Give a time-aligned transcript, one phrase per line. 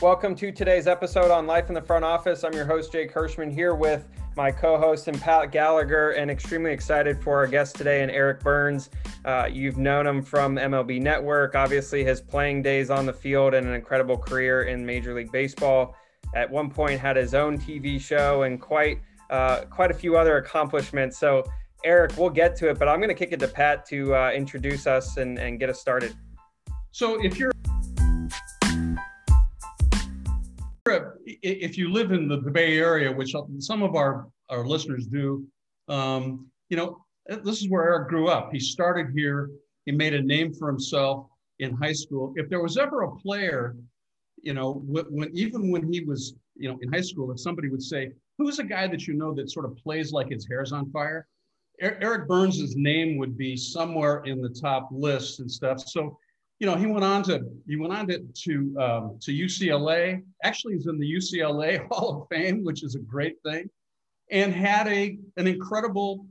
[0.00, 2.42] Welcome to today's episode on Life in the Front Office.
[2.42, 6.72] I'm your host, Jake Hirschman, here with my co host and Pat Gallagher, and extremely
[6.72, 8.88] excited for our guest today, and Eric Byrnes.
[9.26, 13.66] Uh, you've known him from MLB Network, obviously, his playing days on the field and
[13.66, 15.94] an incredible career in Major League Baseball.
[16.34, 20.38] At one point, had his own TV show and quite uh, quite a few other
[20.38, 21.18] accomplishments.
[21.18, 21.44] So,
[21.84, 24.30] Eric, we'll get to it, but I'm going to kick it to Pat to uh,
[24.30, 26.14] introduce us and, and get us started.
[26.90, 27.52] So, if you're
[31.26, 35.46] if you live in the, Bay Area, which some of our, our listeners do,
[35.88, 38.50] um, you know, this is where Eric grew up.
[38.52, 39.50] He started here.
[39.86, 41.26] He made a name for himself
[41.58, 42.32] in high school.
[42.36, 43.76] If there was ever a player,
[44.42, 47.82] you know, when even when he was, you know, in high school, if somebody would
[47.82, 50.90] say, "Who's a guy that you know that sort of plays like his hair's on
[50.90, 51.26] fire?"
[51.80, 55.80] Eric Byrnes's name would be somewhere in the top list and stuff.
[55.80, 56.18] So
[56.60, 60.22] you know, he went on to he went on to to, um, to UCLA.
[60.44, 63.68] Actually, he's in the UCLA Hall of Fame, which is a great thing,
[64.30, 66.26] and had a an incredible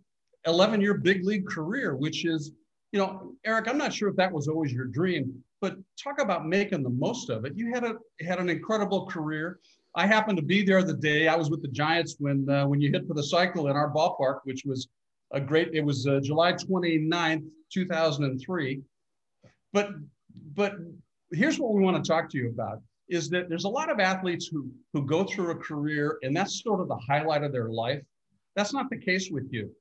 [0.46, 2.52] 11 year big league career, which is,
[2.92, 3.68] you know, Eric.
[3.68, 7.32] I'm not sure if that was always your dream, but talk about making the most
[7.32, 7.54] of it.
[7.56, 9.60] You had a had an incredible career.
[9.96, 12.80] I happened to be there the day I was with the Giants when uh, when
[12.80, 14.90] you hit for the cycle in our ballpark, which was
[15.34, 15.74] a great.
[15.74, 18.82] It was uh, July 29th, 2003.
[19.74, 19.90] But
[20.56, 20.74] but
[21.32, 24.00] here's what we want to talk to you about is that there's a lot of
[24.00, 27.70] athletes who who go through a career and that's sort of the highlight of their
[27.70, 28.02] life.
[28.56, 29.72] That's not the case with you.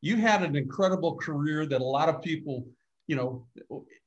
[0.00, 2.66] You had an incredible career that a lot of people,
[3.06, 3.46] you know,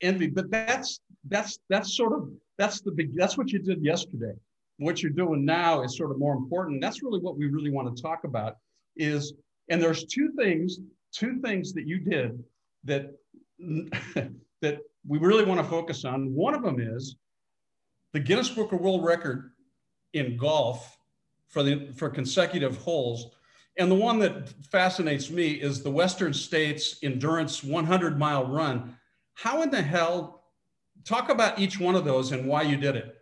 [0.00, 0.26] envy.
[0.26, 4.34] But that's that's that's sort of that's the big that's what you did yesterday.
[4.78, 6.80] What you're doing now is sort of more important.
[6.80, 8.56] That's really what we really want to talk about.
[8.96, 9.34] Is
[9.68, 10.78] and there's two things
[11.14, 12.42] two things that you did
[12.84, 13.12] that
[14.60, 16.34] that we really want to focus on.
[16.34, 17.16] One of them is
[18.12, 19.52] the Guinness Book of World Record
[20.12, 20.96] in golf
[21.48, 23.30] for the for consecutive holes.
[23.76, 28.96] And the one that fascinates me is the Western States Endurance 100 mile run.
[29.34, 30.44] How in the hell,
[31.04, 33.16] talk about each one of those and why you did it.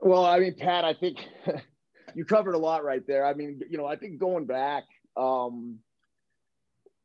[0.00, 1.18] Well, I mean, Pat, I think
[2.14, 3.26] you covered a lot right there.
[3.26, 4.84] I mean, you know, I think going back,
[5.16, 5.78] um,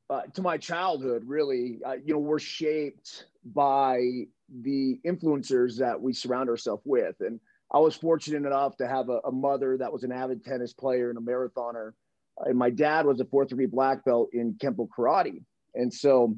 [0.10, 4.26] uh, to my childhood, really, uh, you know, we're shaped by
[4.62, 7.16] the influencers that we surround ourselves with.
[7.22, 7.40] And
[7.74, 11.10] I was fortunate enough to have a, a, mother that was an avid tennis player
[11.10, 11.94] and a marathoner.
[12.38, 15.44] And my dad was a fourth degree black belt in Kempo karate.
[15.74, 16.36] And so,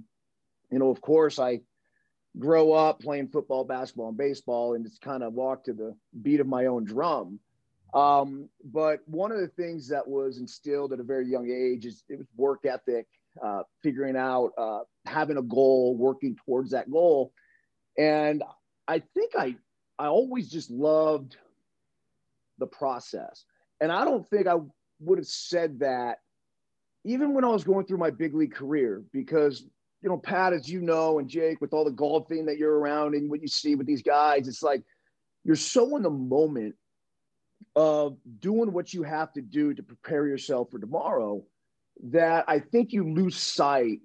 [0.72, 1.62] you know, of course, I
[2.38, 6.40] grow up playing football, basketball, and baseball, and just kind of walk to the beat
[6.40, 7.40] of my own drum.
[7.94, 12.04] Um, but one of the things that was instilled at a very young age is
[12.10, 13.08] it was work ethic
[13.42, 17.34] uh, figuring out, uh, having a goal, working towards that goal.
[17.98, 18.44] And
[18.88, 19.56] I think I,
[19.98, 21.38] I always just loved
[22.60, 23.46] the process.
[23.82, 24.58] And I don't think I
[25.00, 26.20] would have said that
[27.06, 29.66] even when I was going through my big league career, because,
[30.02, 33.16] you know, Pat, as you know, and Jake, with all the golfing that you're around
[33.16, 34.84] and what you see with these guys, it's like
[35.44, 36.76] you're so in the moment
[37.76, 41.44] of doing what you have to do to prepare yourself for tomorrow
[42.02, 44.00] that I think you lose sight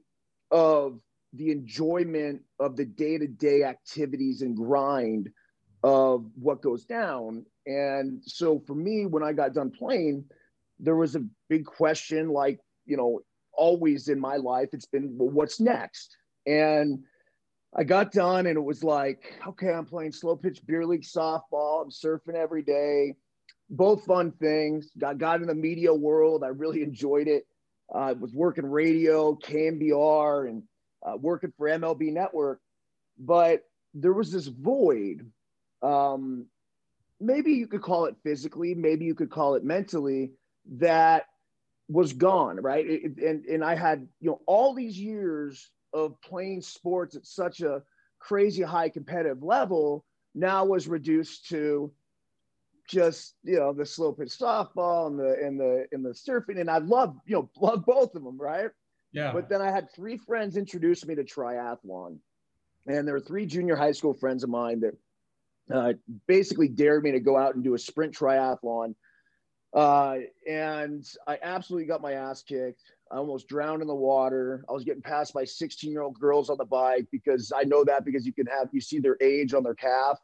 [0.50, 1.00] of
[1.32, 5.31] the enjoyment of the day to day activities and grind
[5.82, 7.44] of what goes down.
[7.66, 10.25] And so for me, when I got done playing,
[10.81, 13.21] there was a big question like, you know,
[13.53, 16.16] always in my life, it's been, well, what's next?
[16.47, 17.00] And
[17.76, 21.82] I got done and it was like, okay, I'm playing slow pitch beer league softball.
[21.82, 23.15] I'm surfing every day.
[23.69, 24.91] Both fun things.
[24.97, 26.43] Got, got in the media world.
[26.43, 27.47] I really enjoyed it
[27.94, 30.62] uh, was working radio, KNBR, and
[31.06, 32.60] uh, working for MLB Network.
[33.19, 33.62] But
[33.94, 35.31] there was this void.
[35.82, 36.47] Um,
[37.21, 40.32] maybe you could call it physically, maybe you could call it mentally,
[40.72, 41.26] that
[41.88, 42.84] was gone, right?
[42.87, 47.61] It, and and I had you know all these years of playing sports at such
[47.61, 47.82] a
[48.19, 51.91] crazy high competitive level now was reduced to
[52.88, 56.70] just you know the slow pitch softball and the and the and the surfing and
[56.70, 58.70] I love you know love both of them right?
[59.12, 59.32] Yeah.
[59.32, 62.19] But then I had three friends introduce me to triathlon
[62.87, 64.94] and there were three junior high school friends of mine that
[65.75, 65.93] uh,
[66.26, 68.94] basically dared me to go out and do a sprint triathlon.
[69.75, 70.17] Uh,
[70.49, 72.81] and I absolutely got my ass kicked.
[73.12, 74.64] I almost drowned in the water.
[74.69, 77.84] I was getting passed by 16 year old girls on the bike because I know
[77.84, 80.19] that because you can have you see their age on their calf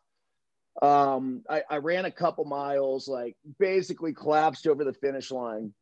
[0.82, 5.72] um, I, I ran a couple miles, like basically collapsed over the finish line.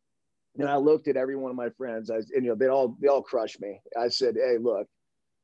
[0.59, 2.11] And I looked at every one of my friends.
[2.11, 3.81] I, and, you know, they all, they all crushed me.
[3.99, 4.87] I said, Hey, look,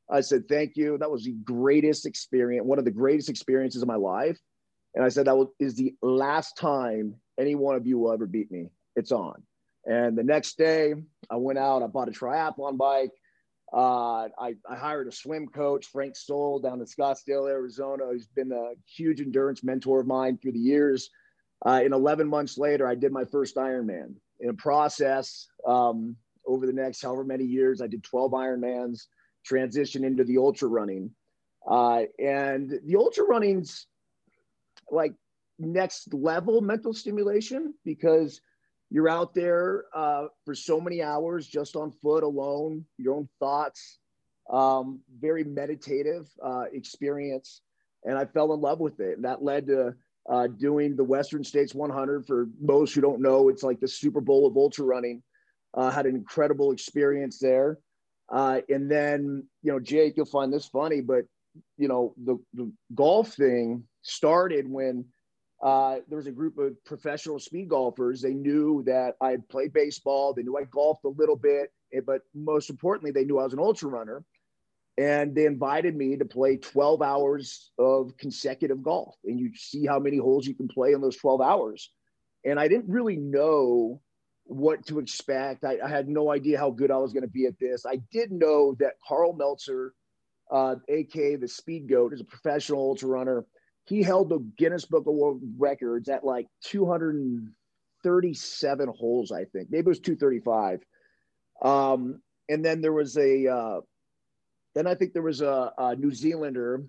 [0.09, 0.97] I said, thank you.
[0.97, 4.39] That was the greatest experience, one of the greatest experiences of my life.
[4.95, 8.51] And I said, that is the last time any one of you will ever beat
[8.51, 8.69] me.
[8.95, 9.43] It's on.
[9.85, 10.95] And the next day,
[11.29, 13.11] I went out, I bought a triathlon bike.
[13.71, 18.51] Uh, I, I, hired a swim coach, Frank Stoll, down in Scottsdale, Arizona, who's been
[18.51, 21.11] a huge endurance mentor of mine through the years.
[21.63, 24.15] Uh, and 11 months later, I did my first Ironman.
[24.39, 26.15] In a process, um,
[26.47, 29.05] over the next however many years, I did 12 Ironmans,
[29.47, 31.11] transitioned into the ultra running.
[31.69, 33.85] Uh, and the ultra running's
[34.89, 35.13] like
[35.59, 38.41] next level mental stimulation because
[38.89, 43.99] you're out there uh, for so many hours just on foot alone, your own thoughts,
[44.49, 47.61] um, very meditative uh, experience.
[48.03, 49.17] And I fell in love with it.
[49.17, 49.93] And that led to
[50.29, 52.25] uh, doing the Western States 100.
[52.25, 55.21] For most who don't know, it's like the Super Bowl of ultra running.
[55.75, 57.77] Uh, had an incredible experience there.
[58.31, 61.25] Uh, and then, you know, Jake, you'll find this funny, but,
[61.77, 65.05] you know, the, the golf thing started when
[65.61, 68.21] uh, there was a group of professional speed golfers.
[68.21, 70.33] They knew that I had played baseball.
[70.33, 73.53] They knew I golfed a little bit, eh, but most importantly, they knew I was
[73.53, 74.23] an ultra runner.
[74.97, 79.15] And they invited me to play 12 hours of consecutive golf.
[79.23, 81.89] And you see how many holes you can play in those 12 hours.
[82.45, 84.01] And I didn't really know
[84.43, 85.63] what to expect.
[85.63, 87.85] I, I had no idea how good I was going to be at this.
[87.85, 89.93] I did know that Karl Meltzer,
[90.51, 93.45] uh, aka the Speed Goat, is a professional ultra runner
[93.89, 99.71] he held the Guinness Book of World Records at like 237 holes, I think.
[99.71, 100.81] Maybe it was 235.
[101.63, 103.81] Um, and then there was a, uh,
[104.75, 106.83] then I think there was a, a New Zealander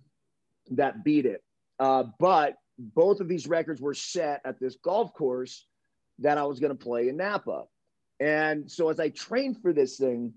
[0.72, 1.42] that beat it.
[1.78, 5.64] Uh, but both of these records were set at this golf course
[6.18, 7.64] that I was going to play in Napa.
[8.20, 10.34] And so as I trained for this thing,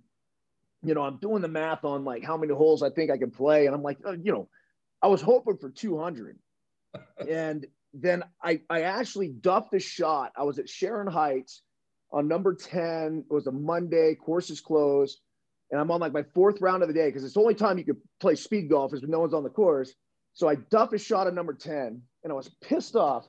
[0.82, 3.32] you know, I'm doing the math on like how many holes I think I can
[3.32, 3.66] play.
[3.66, 4.48] And I'm like, uh, you know,
[5.02, 6.40] I was hoping for 200
[7.30, 10.34] and then I, I actually duffed a shot.
[10.36, 11.62] I was at Sharon Heights
[12.12, 13.26] on number 10.
[13.30, 15.20] It was a Monday, course is closed.
[15.72, 17.78] And I'm on like my fourth round of the day because it's the only time
[17.78, 19.94] you could play speed golf is when no one's on the course.
[20.34, 23.28] So I duffed a shot at number 10 and I was pissed off.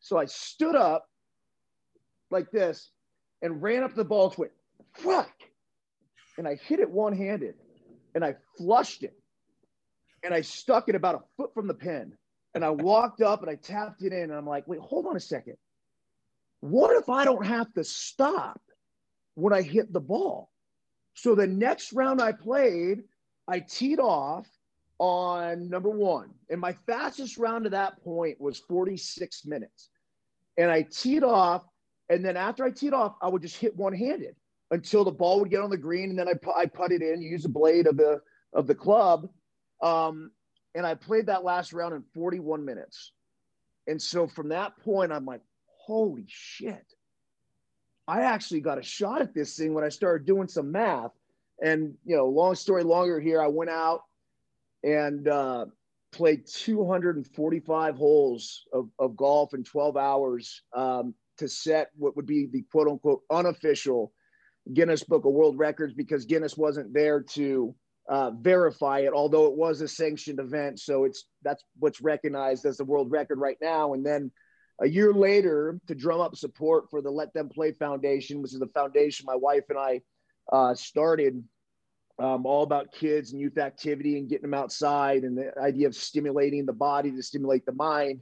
[0.00, 1.08] So I stood up
[2.30, 2.90] like this
[3.42, 4.52] and ran up the ball to it.
[4.94, 5.30] Fuck.
[6.36, 7.54] And I hit it one handed
[8.14, 9.14] and I flushed it.
[10.22, 12.14] And I stuck it about a foot from the pin.
[12.54, 15.16] And I walked up and I tapped it in and I'm like, wait, hold on
[15.16, 15.56] a second.
[16.60, 18.60] What if I don't have to stop
[19.34, 20.50] when I hit the ball?
[21.14, 23.02] So the next round I played,
[23.48, 24.46] I teed off
[24.98, 26.30] on number one.
[26.48, 29.90] And my fastest round to that point was 46 minutes.
[30.56, 31.64] And I teed off.
[32.08, 34.36] And then after I teed off, I would just hit one handed
[34.70, 36.10] until the ball would get on the green.
[36.10, 38.20] And then I, I put it in, use the blade of the,
[38.52, 39.28] of the club.
[39.82, 40.30] Um,
[40.74, 43.12] and I played that last round in 41 minutes.
[43.86, 46.84] And so from that point, I'm like, holy shit.
[48.06, 51.12] I actually got a shot at this thing when I started doing some math.
[51.62, 54.02] And, you know, long story longer here, I went out
[54.82, 55.66] and uh,
[56.12, 62.46] played 245 holes of, of golf in 12 hours um, to set what would be
[62.46, 64.12] the quote unquote unofficial
[64.72, 67.74] Guinness Book of World Records because Guinness wasn't there to
[68.08, 70.78] uh, verify it, although it was a sanctioned event.
[70.80, 73.94] So it's that's what's recognized as the world record right now.
[73.94, 74.30] And then
[74.80, 78.58] a year later, to drum up support for the Let Them Play Foundation, which is
[78.58, 80.00] the foundation my wife and I
[80.52, 81.42] uh, started,
[82.18, 85.94] um, all about kids and youth activity and getting them outside and the idea of
[85.94, 88.20] stimulating the body to stimulate the mind.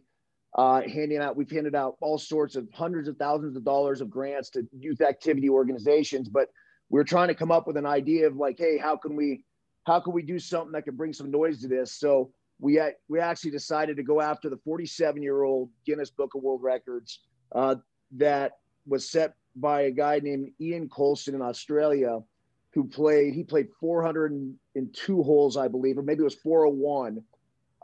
[0.57, 4.11] Uh, handing out, we've handed out all sorts of hundreds of thousands of dollars of
[4.11, 6.49] grants to youth activity organizations, but
[6.91, 9.45] we're trying to come up with an idea of like, hey, how can we
[9.85, 11.99] how can we do something that can bring some noise to this?
[11.99, 16.43] So we we actually decided to go after the 47 year old Guinness Book of
[16.43, 17.21] World Records
[17.55, 17.77] uh,
[18.13, 18.53] that
[18.87, 22.21] was set by a guy named Ian Colson in Australia,
[22.73, 27.23] who played he played 402 holes, I believe, or maybe it was 401.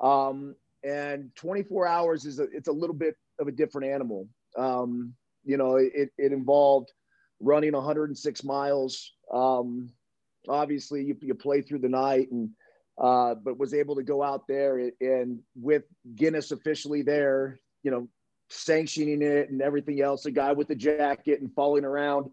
[0.00, 4.28] Um, and 24 hours is a, it's a little bit of a different animal.
[4.57, 5.14] Um,
[5.45, 6.93] you know, it, it involved
[7.40, 9.90] running 106 miles, um,
[10.49, 12.50] obviously you, you play through the night and
[13.00, 15.85] uh, but was able to go out there and with
[16.17, 18.09] Guinness officially there, you know,
[18.50, 20.26] sanctioning it and everything else.
[20.26, 22.31] A guy with the jacket and following around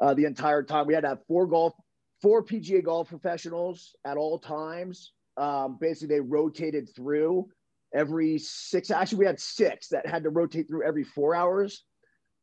[0.00, 0.86] uh, the entire time.
[0.86, 1.74] We had to have four golf,
[2.22, 5.12] four PGA golf professionals at all times.
[5.36, 7.48] Um, basically, they rotated through
[7.94, 8.90] every six.
[8.90, 11.84] Actually, we had six that had to rotate through every four hours.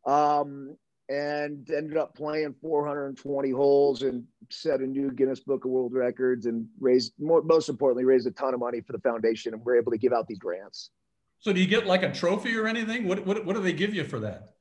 [0.05, 0.75] Um,
[1.09, 6.45] and ended up playing 420 holes and set a new Guinness Book of World Records
[6.45, 9.77] and raised more, most importantly raised a ton of money for the foundation and we're
[9.77, 10.91] able to give out these grants.
[11.39, 13.07] So do you get like a trophy or anything?
[13.07, 14.53] What what, what do they give you for that?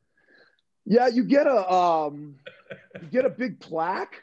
[0.84, 2.37] Yeah, you get a um,
[3.00, 4.22] you get a big plaque,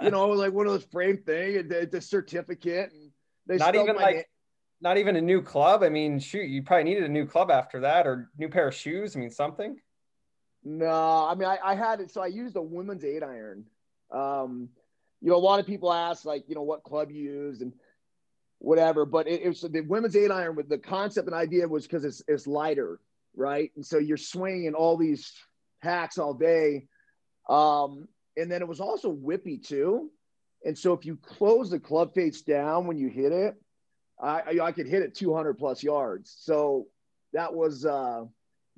[0.00, 3.10] you know, like one of those frame thing, the, the certificate, and
[3.46, 4.24] they not even like name.
[4.80, 5.82] not even a new club.
[5.82, 8.74] I mean, shoot, you probably needed a new club after that, or new pair of
[8.74, 9.16] shoes.
[9.16, 9.76] I mean, something.
[10.64, 12.10] No, I mean, I, I had it.
[12.10, 13.64] So I used a women's eight iron.
[14.10, 14.68] Um,
[15.20, 17.72] you know, a lot of people ask like, you know, what club you use and
[18.58, 20.54] whatever, but it, it was the women's eight iron.
[20.54, 23.00] With the concept and idea was because it's it's lighter,
[23.34, 23.70] right?
[23.76, 25.32] And so you're swinging all these
[25.80, 26.86] hacks all day.
[27.48, 30.10] Um, and then it was also whippy too.
[30.64, 33.56] And so if you close the club face down when you hit it,
[34.20, 36.34] I, I could hit it 200 plus yards.
[36.38, 36.86] So
[37.32, 38.24] that was uh,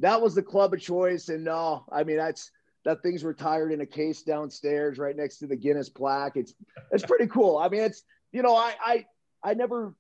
[0.00, 1.28] that was the club of choice.
[1.28, 2.50] And no, I mean that's
[2.84, 6.36] that thing's retired in a case downstairs right next to the Guinness plaque.
[6.36, 6.54] It's
[6.90, 7.58] it's pretty cool.
[7.58, 9.06] I mean, it's you know I I
[9.42, 9.94] I never.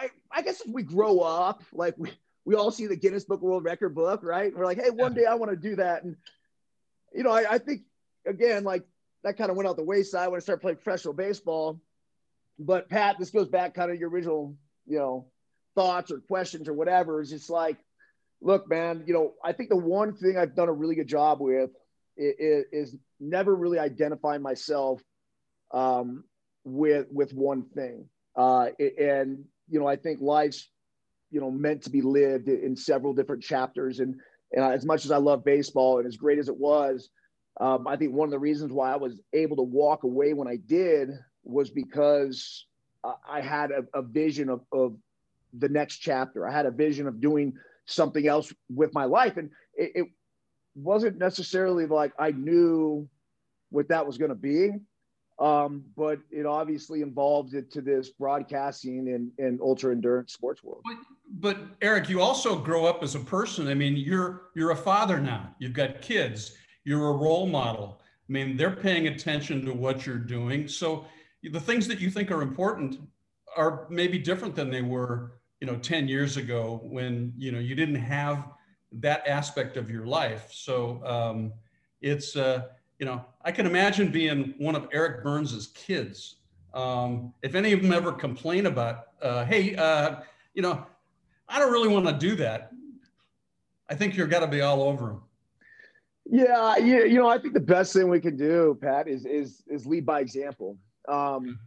[0.00, 2.10] I, I guess if we grow up, like we,
[2.46, 4.56] we all see the Guinness Book World Record book, right?
[4.56, 6.04] We're like, hey, one day I want to do that.
[6.04, 6.16] And,
[7.12, 7.82] you know, I, I think,
[8.26, 8.84] again, like
[9.24, 11.82] that kind of went out the wayside when I started playing professional baseball.
[12.58, 14.56] But Pat, this goes back kind of your original,
[14.86, 15.26] you know,
[15.74, 17.20] thoughts or questions or whatever.
[17.20, 17.76] Is just like,
[18.40, 21.40] look, man, you know, I think the one thing I've done a really good job
[21.40, 21.70] with
[22.16, 25.02] is, is never really identifying myself
[25.72, 26.24] um,
[26.64, 28.06] with with one thing.
[28.36, 28.68] Uh,
[28.98, 30.68] and you know, I think life's
[31.30, 34.16] you know meant to be lived in several different chapters and
[34.52, 37.10] and as much as i love baseball and as great as it was
[37.60, 40.48] um, i think one of the reasons why i was able to walk away when
[40.48, 41.10] i did
[41.44, 42.66] was because
[43.28, 44.96] i had a, a vision of, of
[45.58, 47.52] the next chapter i had a vision of doing
[47.88, 50.06] something else with my life and it, it
[50.74, 53.08] wasn't necessarily like i knew
[53.70, 54.70] what that was going to be
[55.38, 60.82] um, but it obviously involved it to this broadcasting and, and ultra endurance sports world.
[60.84, 60.96] But,
[61.38, 63.68] but Eric, you also grow up as a person.
[63.68, 65.54] I mean, you're you're a father now.
[65.60, 66.56] You've got kids.
[66.84, 68.00] You're a role model.
[68.28, 70.66] I mean, they're paying attention to what you're doing.
[70.66, 71.06] So
[71.42, 72.98] the things that you think are important
[73.56, 77.74] are maybe different than they were, you know, 10 years ago when you know you
[77.74, 78.48] didn't have
[78.92, 80.48] that aspect of your life.
[80.52, 81.52] So um,
[82.00, 86.36] it's uh, you know, I can imagine being one of Eric Byrnes's kids.
[86.74, 90.16] Um, if any of them ever complain about, uh, hey, uh,
[90.54, 90.84] you know,
[91.48, 92.72] I don't really want to do that.
[93.88, 95.22] I think you're got to be all over them.
[96.30, 99.62] Yeah, you, you know, I think the best thing we can do, Pat, is is
[99.66, 100.76] is lead by example.
[101.08, 101.58] Um,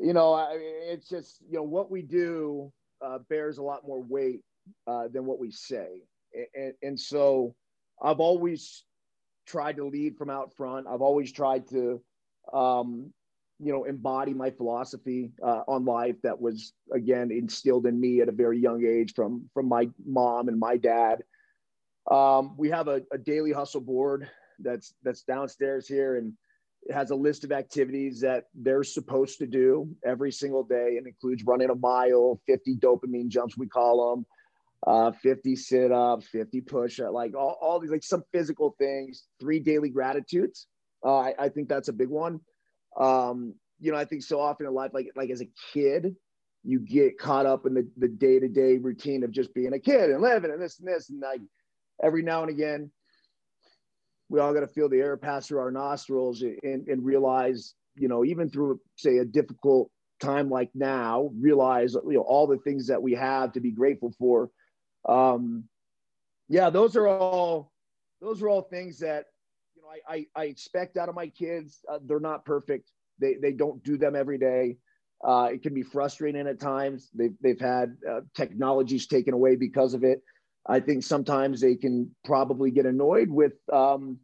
[0.00, 2.72] you know, I, it's just you know what we do
[3.04, 4.40] uh, bears a lot more weight
[4.86, 6.02] uh, than what we say,
[6.54, 7.54] and, and so
[8.02, 8.84] I've always
[9.46, 10.86] tried to lead from out front.
[10.86, 12.00] I've always tried to,
[12.52, 13.12] um,
[13.58, 18.28] you know, embody my philosophy uh, on life that was again instilled in me at
[18.28, 21.22] a very young age from from my mom and my dad.
[22.10, 24.28] Um, we have a, a daily hustle board
[24.60, 26.32] that's that's downstairs here, and
[26.82, 31.06] it has a list of activities that they're supposed to do every single day, and
[31.06, 34.26] includes running a mile, 50 dopamine jumps we call them
[34.86, 39.24] uh, 50 sit ups, 50 push ups, like all, all these, like some physical things,
[39.38, 40.66] three daily gratitudes.
[41.04, 42.40] Uh, I, I think that's a big one.
[42.98, 46.14] Um, you know, I think so often in life, like, like as a kid,
[46.62, 50.20] you get caught up in the, the day-to-day routine of just being a kid and
[50.20, 51.08] living and this and this.
[51.08, 51.40] And like
[52.02, 52.90] every now and again,
[54.30, 58.08] we all got to feel the air pass through our nostrils and, and realize, you
[58.08, 59.90] know, even through say a difficult
[60.22, 64.14] time like now, realize, you know, all the things that we have to be grateful
[64.18, 64.50] for
[65.08, 65.64] um,
[66.48, 67.72] yeah, those are all
[68.20, 69.26] those are all things that
[69.74, 71.80] you know I I, I expect out of my kids.
[71.90, 72.90] Uh, they're not perfect.
[73.20, 74.76] They they don't do them every day.
[75.22, 77.08] Uh, it can be frustrating at times.
[77.14, 80.22] They've they've had uh, technologies taken away because of it.
[80.66, 84.18] I think sometimes they can probably get annoyed with um,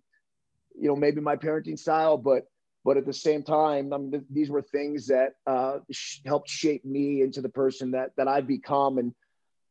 [0.78, 2.44] you know maybe my parenting style, but
[2.84, 6.48] but at the same time, I mean, th- these were things that uh, sh- helped
[6.48, 9.14] shape me into the person that that I've become, and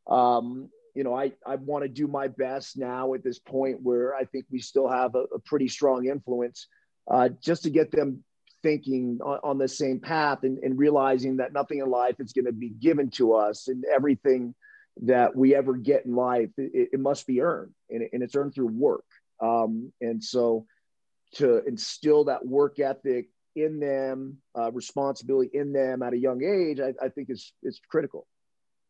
[0.07, 4.15] um, you know, I, I want to do my best now at this point where
[4.15, 6.67] I think we still have a, a pretty strong influence
[7.11, 8.23] uh, just to get them
[8.63, 12.45] thinking on, on the same path and, and, realizing that nothing in life is going
[12.45, 14.55] to be given to us and everything
[15.03, 18.35] that we ever get in life, it, it must be earned and, it, and, it's
[18.35, 19.05] earned through work.
[19.41, 20.65] Um, and so
[21.33, 26.79] to instill that work ethic in them, uh, responsibility in them at a young age,
[26.79, 28.27] I, I think is, is critical.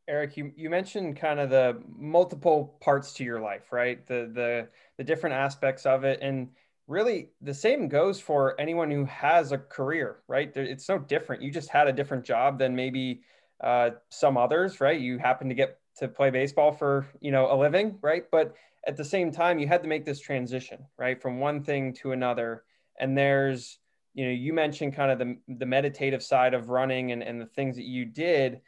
[0.08, 4.06] Eric, you, you mentioned kind of the multiple parts to your life, right?
[4.06, 6.50] The the the different aspects of it, and
[6.88, 10.52] really the same goes for anyone who has a career, right?
[10.56, 11.42] It's no different.
[11.42, 13.22] You just had a different job than maybe
[13.64, 15.00] uh, some others, right?
[15.00, 18.24] You happen to get to play baseball for, you know, a living, right?
[18.32, 18.56] But
[18.88, 21.22] at the same time, you had to make this transition, right?
[21.22, 22.64] From one thing to another.
[23.00, 23.80] And there's,
[24.14, 27.46] you know, you mentioned kind of the, the meditative side of running and, and the
[27.46, 28.62] things that you did.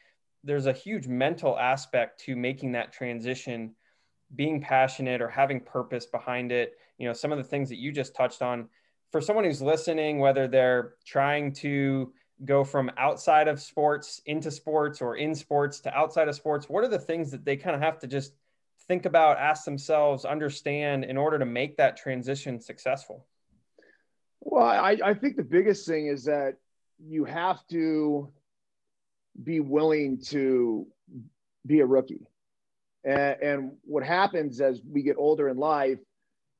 [0.43, 3.75] There's a huge mental aspect to making that transition,
[4.35, 6.77] being passionate or having purpose behind it.
[6.97, 8.69] You know, some of the things that you just touched on
[9.11, 12.11] for someone who's listening, whether they're trying to
[12.45, 16.83] go from outside of sports into sports or in sports to outside of sports, what
[16.83, 18.33] are the things that they kind of have to just
[18.87, 23.25] think about, ask themselves, understand in order to make that transition successful?
[24.39, 26.55] Well, I, I think the biggest thing is that
[26.99, 28.31] you have to
[29.43, 30.87] be willing to
[31.65, 32.25] be a rookie.
[33.03, 35.99] And, and what happens as we get older in life,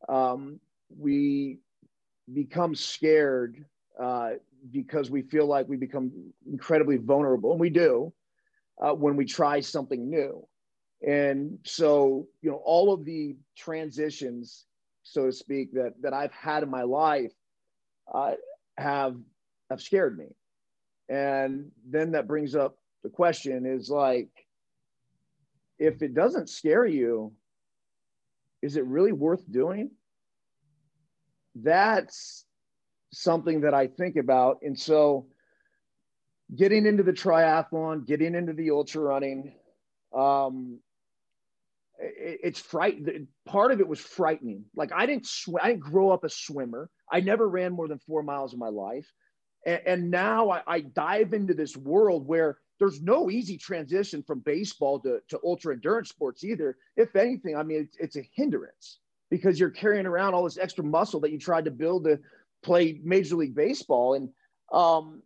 [0.10, 1.60] um, we
[2.32, 3.66] become scared
[4.00, 4.32] uh,
[4.72, 6.12] because we feel like we become
[6.50, 8.14] incredibly vulnerable, and we do
[8.82, 10.46] uh, when we try something new.
[11.06, 14.66] And so, you know, all of the transitions,
[15.04, 17.34] so to speak, that that I've had in my life
[18.14, 18.34] uh,
[18.78, 19.16] have
[19.70, 20.36] have scared me.
[21.10, 24.30] And then that brings up the question: is like,
[25.80, 27.32] if it doesn't scare you,
[28.62, 29.92] is it really worth doing?
[31.64, 32.46] that's
[33.12, 34.60] something that I think about.
[34.62, 35.28] And so
[36.56, 39.54] getting into the triathlon, getting into the ultra running,
[40.16, 40.80] um,
[42.00, 42.98] it, it's fright.
[43.46, 44.66] Part of it was frightening.
[44.76, 46.90] Like I didn't sw- I didn't grow up a swimmer.
[47.12, 49.12] I never ran more than four miles in my life.
[49.66, 54.40] And, and now I, I dive into this world where there's no easy transition from
[54.40, 56.78] baseball to, to ultra endurance sports either.
[56.96, 59.00] If anything, I mean, it's, it's a hindrance
[59.32, 62.20] because you're carrying around all this extra muscle that you tried to build to
[62.64, 64.16] play Major League Baseball.
[64.16, 64.30] And
[64.72, 65.22] um,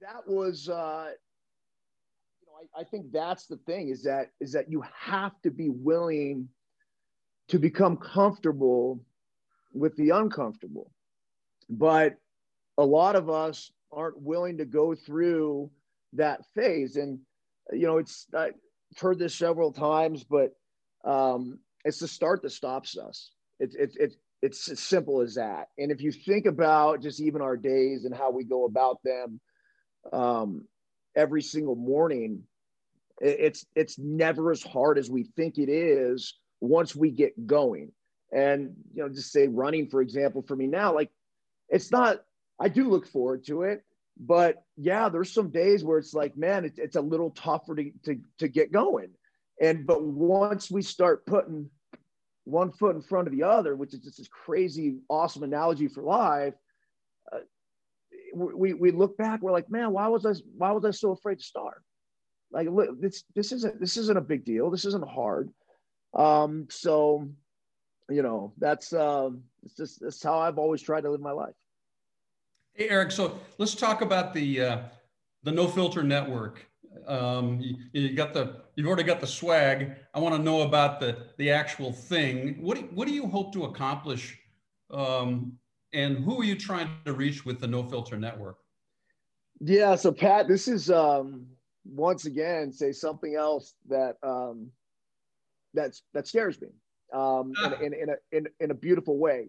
[0.00, 1.10] that was, uh,
[2.40, 5.50] you know, I, I think that's the thing is that is that you have to
[5.50, 6.48] be willing
[7.48, 9.00] to become comfortable
[9.72, 10.90] with the uncomfortable.
[11.68, 12.16] But
[12.78, 15.70] a lot of us aren't willing to go through
[16.14, 16.96] that phase.
[16.96, 17.18] And,
[17.72, 18.54] you know, it's, I've
[18.98, 20.54] heard this several times, but
[21.04, 23.32] um, it's the start that stops us.
[23.58, 25.68] It's it's it's it's as simple as that.
[25.78, 29.40] And if you think about just even our days and how we go about them,
[30.12, 30.66] um,
[31.14, 32.42] every single morning,
[33.20, 37.92] it's it's never as hard as we think it is once we get going.
[38.32, 41.10] And you know, just say running, for example, for me now, like
[41.68, 42.24] it's not.
[42.58, 43.84] I do look forward to it,
[44.18, 47.90] but yeah, there's some days where it's like, man, it, it's a little tougher to,
[48.04, 49.10] to to get going.
[49.60, 51.70] And but once we start putting
[52.44, 56.02] one foot in front of the other, which is just this crazy, awesome analogy for
[56.02, 56.54] life,
[57.32, 57.38] uh,
[58.34, 61.38] we we look back, we're like, man, why was I why was I so afraid
[61.38, 61.82] to start?
[62.50, 64.70] Like, look, this this isn't this isn't a big deal.
[64.70, 65.50] This isn't hard.
[66.14, 67.28] Um, so,
[68.10, 71.54] you know, that's um, it's just that's how I've always tried to live my life.
[72.74, 73.12] Hey, Eric.
[73.12, 74.78] So let's talk about the uh,
[75.42, 76.66] the No Filter Network.
[77.06, 79.92] Um, you, you, got the you've already got the swag.
[80.14, 82.56] I want to know about the the actual thing.
[82.60, 84.38] What do, what do you hope to accomplish,
[84.90, 85.52] um,
[85.92, 88.58] and who are you trying to reach with the No Filter Network?
[89.60, 91.46] Yeah, so Pat, this is um,
[91.84, 94.70] once again say something else that um,
[95.74, 96.68] that's that scares me
[97.12, 99.48] um, in, in, in, a in, in a beautiful way.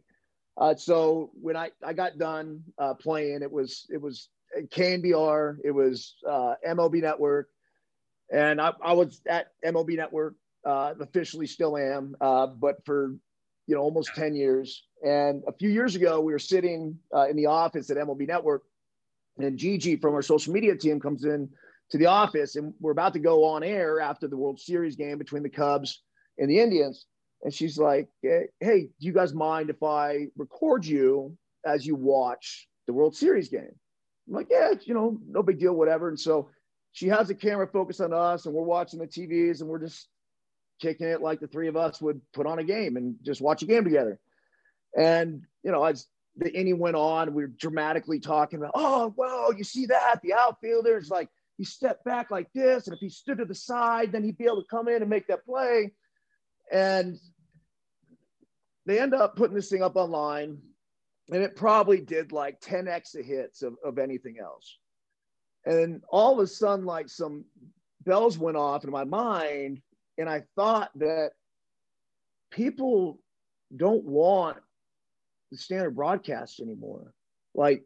[0.57, 4.29] Uh, so when I, I got done uh, playing, it was it was
[4.61, 7.49] KNBR, it was uh, MLB Network,
[8.31, 10.35] and I, I, was at MLB Network,
[10.65, 13.15] uh, officially still am, uh, but for
[13.67, 14.83] you know almost 10 years.
[15.05, 18.63] And a few years ago, we were sitting uh, in the office at MLB Network,
[19.37, 21.49] and Gigi from our social media team comes in
[21.91, 25.17] to the office, and we're about to go on air after the World Series game
[25.17, 26.01] between the Cubs
[26.37, 27.05] and the Indians.
[27.43, 32.67] And she's like, "Hey, do you guys mind if I record you as you watch
[32.87, 33.75] the World Series game?"
[34.27, 36.07] I'm like, yeah, you know, no big deal, whatever.
[36.07, 36.49] And so
[36.91, 40.07] she has the camera focused on us and we're watching the TVs and we're just
[40.81, 43.63] kicking it like the three of us would put on a game and just watch
[43.63, 44.19] a game together.
[44.97, 46.07] And, you know, as
[46.37, 50.21] the inning went on, we were dramatically talking about, oh, well, you see that?
[50.23, 52.87] The outfielder is like, he stepped back like this.
[52.87, 55.09] And if he stood to the side, then he'd be able to come in and
[55.09, 55.91] make that play.
[56.71, 57.17] And
[58.85, 60.59] they end up putting this thing up online
[61.31, 64.77] and it probably did like 10 extra hits of, of anything else.
[65.65, 67.45] And all of a sudden, like some
[68.03, 69.81] bells went off in my mind,
[70.17, 71.31] and I thought that
[72.51, 73.19] people
[73.75, 74.57] don't want
[75.51, 77.13] the standard broadcast anymore.
[77.55, 77.85] Like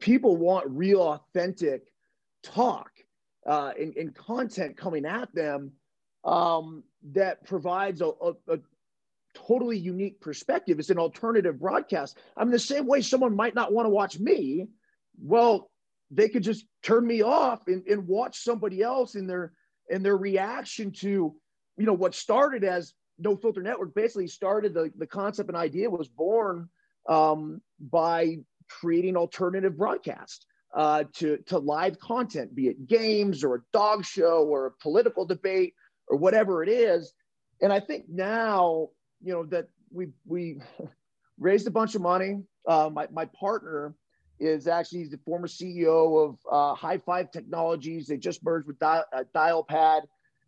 [0.00, 1.92] people want real, authentic
[2.42, 2.90] talk.
[3.46, 5.72] uh, and, and content coming at them
[6.24, 8.10] um, that provides a,
[8.48, 8.58] a
[9.34, 10.78] totally unique perspective.
[10.78, 12.18] It's an alternative broadcast.
[12.36, 14.68] I mean, the same way someone might not want to watch me,
[15.20, 15.70] well,
[16.10, 19.52] they could just turn me off and, and watch somebody else in their
[19.90, 21.34] in their reaction to,
[21.78, 25.88] you know, what started as No Filter Network basically started the, the concept and idea
[25.88, 26.68] was born
[27.08, 28.36] um, by
[28.68, 34.44] creating alternative broadcast uh, to, to live content, be it games or a dog show
[34.44, 35.74] or a political debate
[36.06, 37.14] or whatever it is.
[37.60, 38.88] And I think now,
[39.22, 40.60] you know, that we we
[41.38, 42.42] raised a bunch of money.
[42.66, 43.94] Uh, my, my partner
[44.40, 48.06] is actually he's the former CEO of uh, Highfive Technologies.
[48.06, 50.02] They just merged with Dial, uh, Dialpad.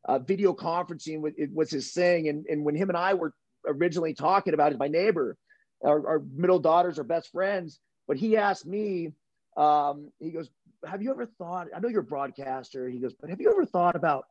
[0.07, 2.29] Uh, video conferencing was, was his thing.
[2.29, 3.35] And, and when him and I were
[3.67, 5.37] originally talking about it, my neighbor,
[5.85, 7.81] our, our middle daughters are best friends.
[8.09, 9.13] But he asked me,
[9.57, 10.49] um, he goes,
[10.87, 12.89] have you ever thought, I know you're a broadcaster.
[12.89, 14.25] He goes, but have you ever thought about,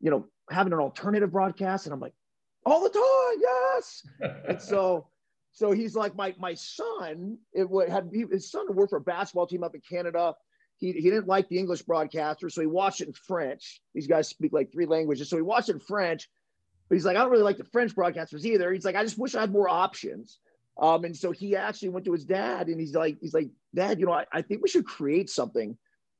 [0.00, 1.86] you know, having an alternative broadcast?
[1.86, 2.12] And I'm like,
[2.66, 4.06] all the time, yes.
[4.48, 5.06] and so,
[5.52, 9.64] so he's like, my, my son, it had his son worked for a basketball team
[9.64, 10.34] up in Canada.
[10.78, 13.80] He, he didn't like the English broadcaster, so he watched it in French.
[13.94, 15.30] These guys speak like three languages.
[15.30, 16.28] So he watched it in French,
[16.88, 18.72] but he's like, I don't really like the French broadcasters either.
[18.72, 20.38] He's like, I just wish I had more options.
[20.78, 23.98] Um, and so he actually went to his dad and he's like, he's like, Dad,
[23.98, 25.76] you know, I, I think we should create something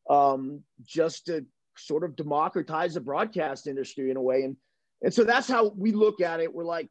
[0.09, 1.45] um, just to
[1.77, 4.43] sort of democratize the broadcast industry in a way.
[4.45, 4.57] And
[5.03, 6.53] and so that's how we look at it.
[6.53, 6.89] We're like,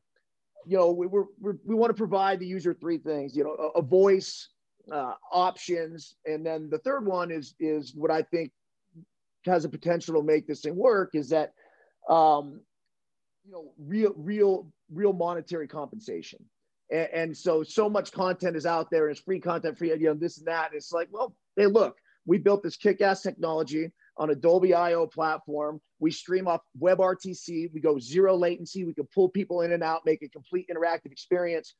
[0.65, 3.56] you know, we, we're, we're we want to provide the user three things, you know,
[3.76, 4.50] a, a voice,
[4.91, 8.52] uh, options, and then the third one is is what I think
[9.46, 11.54] has the potential to make this thing work is that,
[12.10, 12.62] um,
[13.46, 16.39] you know, real real real monetary compensation.
[16.91, 20.02] And, and, so, so much content is out there and it's free content, free, you
[20.02, 20.68] know, this and that.
[20.68, 24.73] And it's like, well, hey, look, we built this kick ass technology on a Dolby
[24.73, 25.82] IO platform.
[25.99, 27.71] We stream off WebRTC.
[27.73, 28.84] We go zero latency.
[28.84, 31.75] We can pull people in and out, make a complete interactive experience.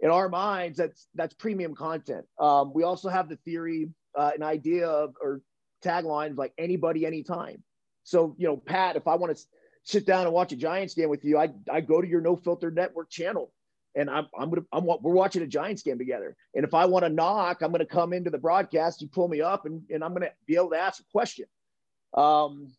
[0.00, 2.24] In our minds, that's that's premium content.
[2.38, 5.42] Um, we also have the theory, uh, an idea of or
[5.84, 7.62] tagline like anybody, anytime.
[8.04, 9.42] So you know, Pat, if I want to
[9.82, 12.36] sit down and watch a Giants game with you, I I go to your No
[12.36, 13.52] Filter Network channel
[13.98, 16.36] and I'm, I'm gonna I'm we're watching a Giants game together.
[16.54, 19.02] And if I want to knock, I'm gonna come into the broadcast.
[19.02, 21.46] You pull me up, and, and I'm gonna be able to ask a question.
[22.14, 22.72] Um,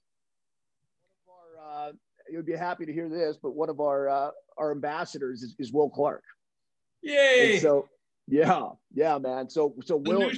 [1.28, 1.92] our, uh,
[2.30, 5.72] you'd be happy to hear this, but one of our uh, our ambassadors is, is
[5.72, 6.24] Will Clark.
[7.02, 7.54] Yay!
[7.54, 7.88] And so
[8.28, 9.50] yeah, yeah, man.
[9.50, 10.32] So so Will,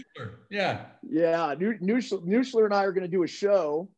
[0.49, 1.55] yeah, yeah.
[1.55, 3.89] Nuschler and I are going to do a show.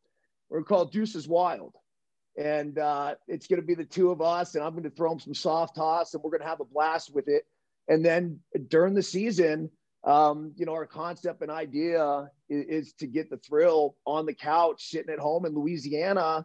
[0.50, 1.74] We're called Deuces Wild
[2.36, 5.10] and uh, it's going to be the two of us and i'm going to throw
[5.10, 7.44] them some soft toss and we're going to have a blast with it
[7.88, 9.70] and then during the season
[10.06, 14.34] um, you know our concept and idea is, is, to get the thrill on the
[14.34, 16.44] couch sitting at home in louisiana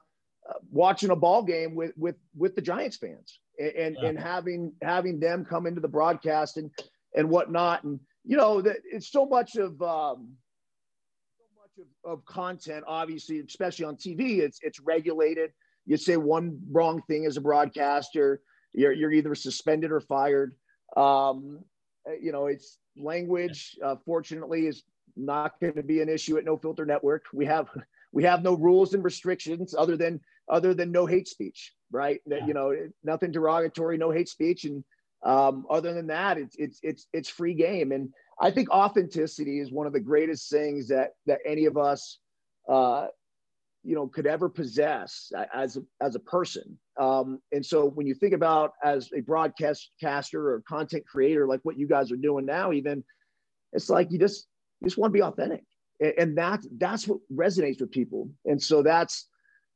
[0.49, 4.09] uh, watching a ball game with with with the giants fans and and, yeah.
[4.09, 6.71] and having having them come into the broadcast and
[7.15, 10.31] and whatnot and you know that it's so much of um,
[11.35, 15.51] so much of, of content obviously especially on tv it's it's regulated
[15.89, 18.41] you say one wrong thing as a broadcaster,
[18.73, 20.53] you're, you're either suspended or fired.
[20.95, 21.61] Um,
[22.21, 24.83] you know, it's language, uh, fortunately, is
[25.15, 27.25] not going to be an issue at No Filter Network.
[27.33, 27.69] We have
[28.12, 32.21] we have no rules and restrictions other than other than no hate speech, right?
[32.25, 32.45] Yeah.
[32.45, 34.83] You know, nothing derogatory, no hate speech, and
[35.23, 37.91] um, other than that, it's it's it's it's free game.
[37.91, 42.19] And I think authenticity is one of the greatest things that that any of us
[42.67, 43.07] uh,
[43.83, 48.33] you know could ever possess as as a person um, and so when you think
[48.33, 52.71] about as a broadcast caster or content creator like what you guys are doing now
[52.71, 53.03] even
[53.73, 54.47] it's like you just
[54.81, 55.63] you just want to be authentic
[55.99, 59.27] and, and that that's what resonates with people and so that's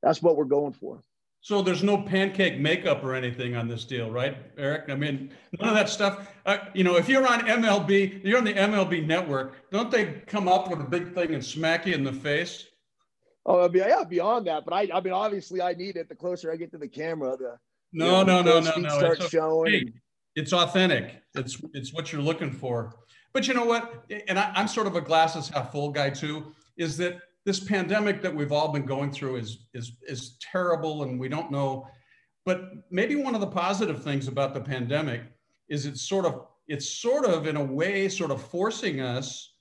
[0.01, 1.01] that's what we're going for
[1.43, 4.85] so there's no pancake makeup or anything on this deal, right, Eric?
[4.87, 6.33] I mean, none of that stuff.
[6.45, 10.47] Uh, you know, if you're on MLB, you're on the MLB network, don't they come
[10.47, 12.67] up with a big thing and smack you in the face?
[13.45, 16.08] Oh, I mean, yeah, beyond that, but I, I mean, obviously, I need it.
[16.08, 17.58] The closer I get to the camera, the
[17.91, 19.73] no, you know, no, no, no, no, start it's showing.
[19.73, 19.93] And...
[20.36, 21.21] It's authentic.
[21.36, 22.95] It's it's what you're looking for.
[23.34, 24.06] But you know what?
[24.27, 26.53] And I, I'm sort of a glasses half full guy too.
[26.77, 31.19] Is that this pandemic that we've all been going through is is is terrible, and
[31.19, 31.88] we don't know.
[32.45, 35.21] But maybe one of the positive things about the pandemic
[35.69, 39.53] is it's sort of it's sort of in a way sort of forcing us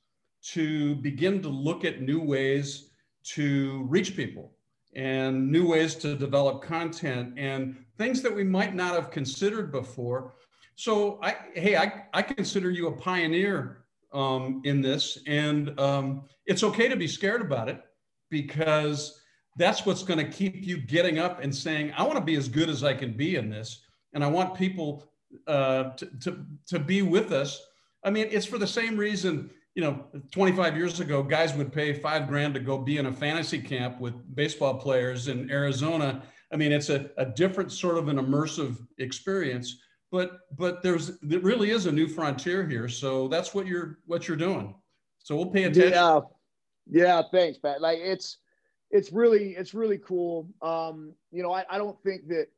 [0.43, 2.92] to begin to look at new ways
[3.25, 4.53] to reach people
[4.95, 10.35] and new ways to develop content and things that we might not have considered before.
[10.75, 16.63] So, I, hey, I, I consider you a pioneer um, in this, and um, it's
[16.63, 17.83] okay to be scared about it
[18.31, 19.21] because
[19.57, 22.49] that's what's going to keep you getting up and saying, I want to be as
[22.49, 23.83] good as I can be in this.
[24.15, 25.11] And I want people
[25.47, 27.63] uh, to, to, to be with us.
[28.05, 31.95] I mean, it's for the same reason, you know, 25 years ago, guys would pay
[31.95, 36.23] five grand to go be in a fantasy camp with baseball players in Arizona.
[36.53, 39.79] I mean, it's a, a different sort of an immersive experience,
[40.11, 42.89] but but there's there really is a new frontier here.
[42.89, 44.75] So that's what you're what you're doing.
[45.19, 45.93] So we'll pay attention.
[45.93, 46.21] Yeah,
[46.91, 47.23] yeah.
[47.33, 47.81] Thanks, Pat.
[47.81, 48.39] Like it's
[48.91, 50.49] it's really it's really cool.
[50.61, 52.49] Um, you know, I, I don't think that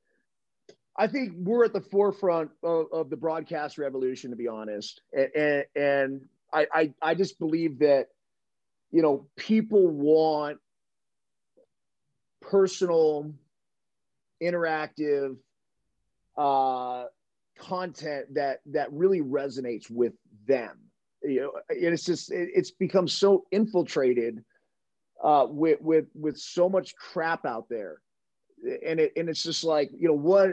[0.96, 5.02] I think we're at the forefront of, of the broadcast revolution, to be honest.
[5.12, 6.20] And, and
[6.54, 8.08] I, I, I just believe that,
[8.92, 10.58] you know, people want
[12.40, 13.32] personal,
[14.42, 15.36] interactive
[16.36, 17.04] uh,
[17.58, 20.12] content that that really resonates with
[20.46, 20.78] them.
[21.22, 24.44] You know, and it's just it, it's become so infiltrated
[25.22, 28.00] uh, with with with so much crap out there,
[28.86, 30.50] and it and it's just like you know what,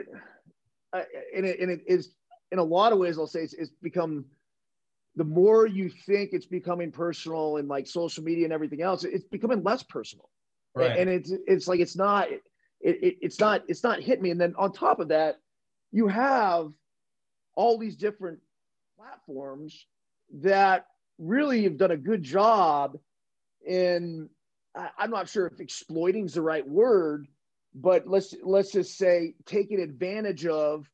[0.93, 1.03] uh,
[1.35, 2.09] and it and it is
[2.51, 4.25] in a lot of ways I'll say it's, it's become
[5.15, 9.25] the more you think it's becoming personal and like social media and everything else, it's
[9.25, 10.29] becoming less personal,
[10.75, 10.97] right.
[10.97, 12.41] and it's it's like it's not it,
[12.81, 15.39] it it's not it's not hit me, and then on top of that,
[15.91, 16.71] you have
[17.55, 18.39] all these different
[18.97, 19.85] platforms
[20.33, 20.85] that
[21.17, 22.97] really have done a good job
[23.65, 24.29] in
[24.97, 27.27] I'm not sure if exploiting is the right word,
[27.75, 30.89] but let's let's just say taking advantage of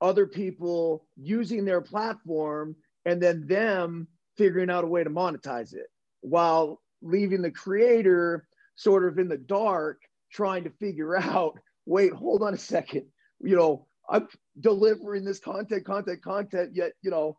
[0.00, 2.76] other people using their platform
[3.06, 5.86] and then them figuring out a way to monetize it
[6.20, 12.42] while leaving the creator sort of in the dark trying to figure out wait hold
[12.42, 13.06] on a second
[13.40, 14.28] you know i'm
[14.60, 17.38] delivering this content content content yet you know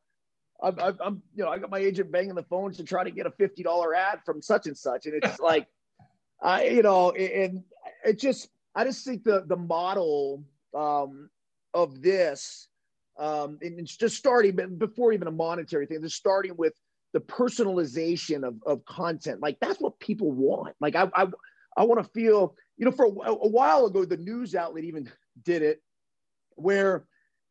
[0.61, 3.27] I'm, I'm, you know, I got my agent banging the phones to try to get
[3.27, 5.05] a $50 ad from such and such.
[5.05, 5.67] And it's like,
[6.41, 7.63] I, you know, and
[8.03, 10.43] it just, I just think the the model
[10.75, 11.29] um,
[11.73, 12.66] of this,
[13.19, 16.01] um, and it's just starting before even a monetary thing.
[16.01, 16.73] Just starting with
[17.13, 19.41] the personalization of, of content.
[19.41, 20.75] Like that's what people want.
[20.79, 21.27] Like I, I,
[21.75, 25.09] I want to feel, you know, for a, a while ago, the news outlet even
[25.43, 25.81] did it,
[26.55, 27.05] where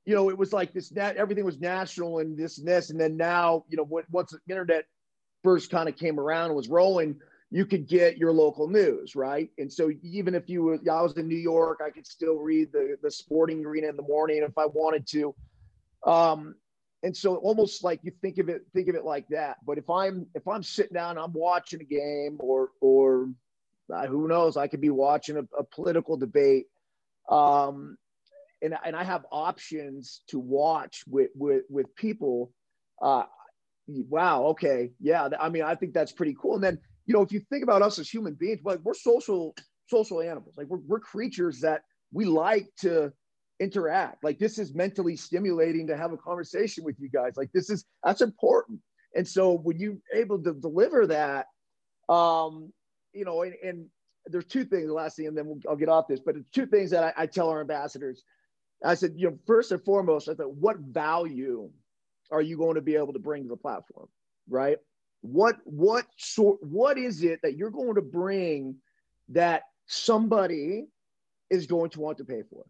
[0.07, 2.90] you know, it was like this, that everything was national and this and this.
[2.90, 4.85] And then now, you know, once the internet
[5.42, 7.16] first kind of came around and was rolling,
[7.50, 9.50] you could get your local news, right?
[9.59, 12.72] And so even if you were, I was in New York, I could still read
[12.72, 15.35] the the Sporting Arena in the morning if I wanted to.
[16.07, 16.55] Um,
[17.03, 19.57] and so almost like you think of it, think of it like that.
[19.66, 23.29] But if I'm if I'm sitting down, I'm watching a game, or or
[23.92, 26.66] uh, who knows, I could be watching a, a political debate.
[27.29, 27.99] Um,
[28.62, 32.53] and, and I have options to watch with with, with people.
[33.01, 33.25] Uh,
[33.87, 35.29] wow, okay, yeah.
[35.38, 36.55] I mean, I think that's pretty cool.
[36.55, 39.55] And then you know, if you think about us as human beings, like we're social
[39.87, 40.55] social animals.
[40.57, 43.12] Like we're, we're creatures that we like to
[43.61, 44.25] interact.
[44.25, 47.33] Like this is mentally stimulating to have a conversation with you guys.
[47.37, 48.81] Like this is that's important.
[49.14, 51.47] And so when you're able to deliver that,
[52.09, 52.73] um,
[53.12, 53.87] you know, and, and
[54.27, 54.87] there's two things.
[54.87, 56.21] The last thing, and then we'll, I'll get off this.
[56.21, 58.23] But two things that I, I tell our ambassadors.
[58.85, 61.71] I said, you know, first and foremost, I thought, what value
[62.31, 64.09] are you going to be able to bring to the platform,
[64.51, 64.77] right?
[65.27, 68.77] what what sort what is it that you're going to bring
[69.29, 70.87] that somebody
[71.51, 72.64] is going to want to pay for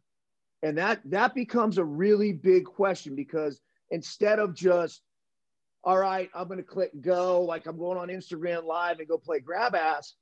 [0.67, 5.03] and that that becomes a really big question because instead of just
[5.85, 9.17] all right i'm going to click go like i'm going on instagram live and go
[9.17, 10.15] play grab ass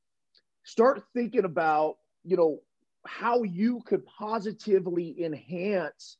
[0.64, 2.60] start thinking about you know
[3.06, 6.16] how you could positively enhance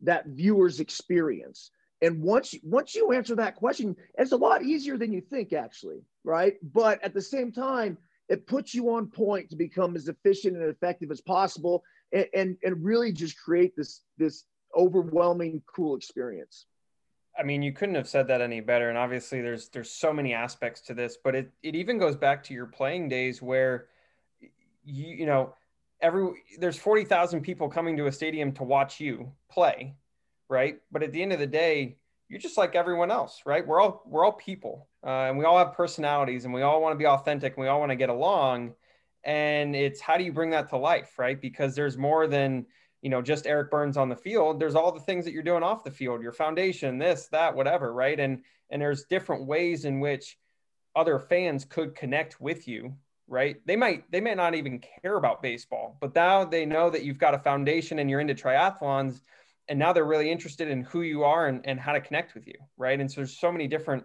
[0.00, 1.70] that viewer's experience
[2.02, 6.02] and once once you answer that question, it's a lot easier than you think, actually,
[6.24, 6.54] right?
[6.62, 7.96] But at the same time,
[8.28, 12.56] it puts you on point to become as efficient and effective as possible, and and,
[12.62, 14.44] and really just create this this
[14.76, 16.66] overwhelming cool experience.
[17.38, 18.88] I mean, you couldn't have said that any better.
[18.88, 22.42] And obviously, there's there's so many aspects to this, but it it even goes back
[22.44, 23.88] to your playing days where
[24.84, 25.54] you you know
[26.00, 29.94] every there's forty thousand people coming to a stadium to watch you play
[30.48, 30.78] right?
[30.92, 31.96] But at the end of the day,
[32.28, 33.66] you're just like everyone else, right?
[33.66, 36.92] We're all we're all people, uh, and we all have personalities, and we all want
[36.92, 38.74] to be authentic, and we all want to get along.
[39.26, 41.38] And it's how do you bring that to life, right?
[41.38, 42.64] Because there's more than
[43.02, 44.58] you know just Eric Byrnes on the field.
[44.58, 47.92] There's all the things that you're doing off the field, your foundation, this, that, whatever,
[47.92, 48.18] right?
[48.18, 50.38] And and there's different ways in which
[50.94, 52.94] other fans could connect with you
[53.28, 57.04] right they might they may not even care about baseball but now they know that
[57.04, 59.20] you've got a foundation and you're into triathlons
[59.68, 62.46] and now they're really interested in who you are and, and how to connect with
[62.46, 64.04] you right and so there's so many different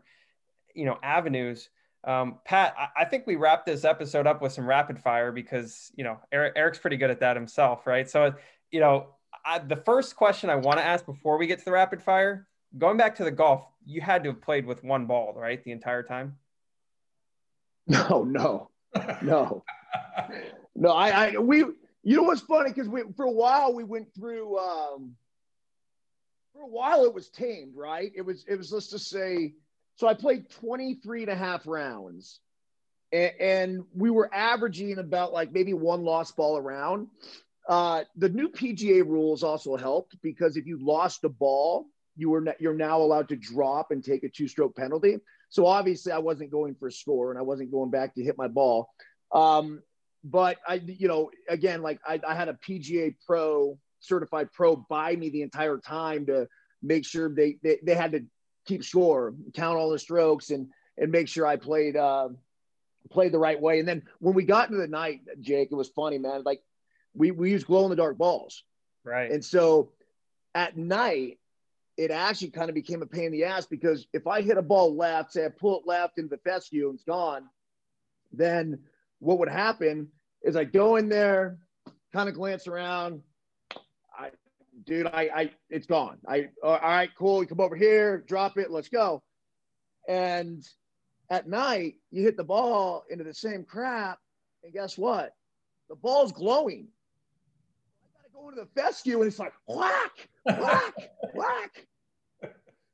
[0.74, 1.70] you know avenues
[2.04, 6.04] Um, Pat, I, think we wrapped this episode up with some rapid fire because you
[6.04, 8.10] know Eric, Eric's pretty good at that himself, right?
[8.10, 8.34] So,
[8.72, 9.10] you know,
[9.46, 12.48] I, the first question I want to ask before we get to the rapid fire,
[12.78, 15.72] going back to the golf, you had to have played with one ball, right, the
[15.72, 16.38] entire time.
[17.88, 18.70] No, no,
[19.24, 19.64] no,
[20.76, 20.92] no.
[20.92, 22.70] I, I, we, you know what's funny?
[22.70, 24.58] Because we, for a while, we went through.
[24.60, 25.16] Um,
[26.54, 28.12] for a while, it was tamed, right?
[28.16, 28.72] It was, it was.
[28.72, 29.56] Let's just say
[30.02, 32.40] so I played 23 and a half rounds
[33.14, 37.08] and, we were averaging about like maybe one lost ball around.
[37.70, 41.86] Uh, the new PGA rules also helped because if you lost a ball,
[42.18, 45.20] you were you're now allowed to drop and take a two-stroke penalty.
[45.50, 48.40] So obviously, I wasn't going for a score and I wasn't going back to hit
[48.40, 48.90] my ball.
[49.32, 49.84] Um,
[50.24, 55.16] but I, you know, again, like I, I had a PGA Pro certified pro by
[55.16, 56.48] me the entire time to
[56.82, 58.26] make sure they, they, they had to
[58.66, 62.30] keep score, count all the strokes, and and make sure I played uh,
[63.10, 63.80] played the right way.
[63.80, 66.44] And then when we got into the night, Jake, it was funny, man.
[66.44, 66.62] Like
[67.14, 68.64] we we used glow in the dark balls,
[69.04, 69.32] right?
[69.32, 69.92] And so
[70.54, 71.40] at night,
[71.98, 74.62] it actually kind of became a pain in the ass because if I hit a
[74.62, 77.50] ball left, say I pull it left into the fescue and it's gone,
[78.32, 78.80] then
[79.20, 80.10] what would happen
[80.42, 81.58] is I go in there,
[82.14, 83.22] kind of glance around,
[84.86, 86.18] dude, I, I, it's gone.
[86.28, 87.42] I, all right, cool.
[87.42, 89.22] You come over here, drop it, let's go.
[90.08, 90.64] And
[91.30, 94.20] at night, you hit the ball into the same crap,
[94.64, 95.34] and guess what?
[95.90, 96.88] The ball's glowing.
[98.04, 100.94] I gotta go into the fescue, and it's like whack, whack,
[101.34, 101.88] whack.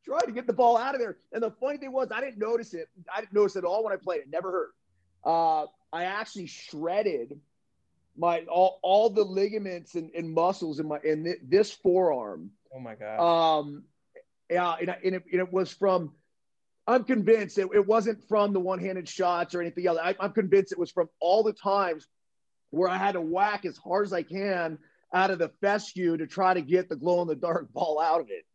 [0.05, 1.17] Trying to get the ball out of there.
[1.33, 2.87] And the funny thing was, I didn't notice it.
[3.13, 4.29] I didn't notice it at all when I played it.
[4.29, 4.69] Never hurt.
[5.25, 7.41] Uh, I actually shredded
[8.17, 12.51] my all, all the ligaments and, and muscles in my in th- this forearm.
[12.75, 13.19] Oh my god.
[13.19, 13.83] Um,
[14.49, 16.13] yeah, and, and, it, and it was from.
[16.89, 19.99] I'm convinced it, it wasn't from the one-handed shots or anything else.
[20.01, 22.07] I, I'm convinced it was from all the times
[22.69, 24.77] where I had to whack as hard as I can
[25.13, 28.21] out of the fescue to try to get the glow in the dark ball out
[28.21, 28.45] of it.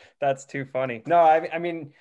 [0.20, 1.02] That's too funny.
[1.06, 1.92] No, I, I mean,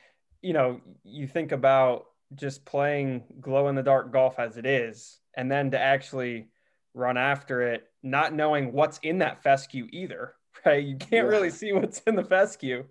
[0.41, 2.05] you know, you think about
[2.35, 6.47] just playing glow in the dark golf as it is, and then to actually
[6.93, 10.83] run after it, not knowing what's in that fescue either, right?
[10.83, 11.21] You can't yeah.
[11.21, 12.85] really see what's in the fescue.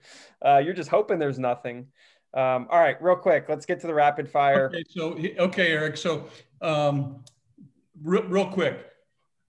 [0.45, 1.87] Uh, you're just hoping there's nothing.
[2.33, 4.67] Um, all right, real quick, let's get to the rapid fire.
[4.67, 5.97] Okay, so okay, Eric.
[5.97, 6.29] So,
[6.63, 7.25] um,
[8.01, 8.87] real, real quick,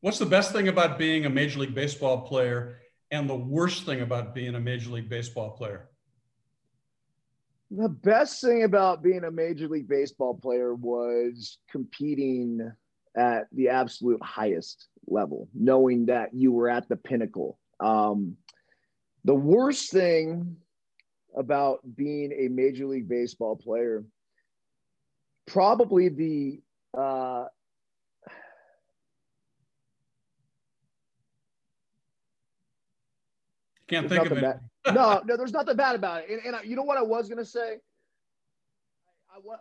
[0.01, 2.79] what's the best thing about being a Major League Baseball player,
[3.11, 5.89] and the worst thing about being a Major League Baseball player?
[7.69, 12.71] The best thing about being a Major League Baseball player was competing
[13.15, 17.59] at the absolute highest level, knowing that you were at the pinnacle.
[17.79, 18.37] Um,
[19.25, 20.57] the worst thing
[21.35, 24.03] about being a Major League Baseball player,
[25.45, 26.61] probably the
[26.97, 27.45] uh,
[33.87, 34.41] can't think of it.
[34.41, 34.59] Bad.
[34.93, 36.29] no, no, there's nothing bad about it.
[36.29, 37.77] And, and I, you know what I was gonna say?